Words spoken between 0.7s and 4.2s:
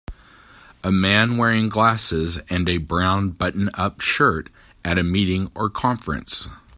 A man wearing glasses and a brown button up